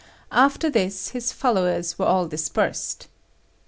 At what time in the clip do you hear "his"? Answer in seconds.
1.09-1.31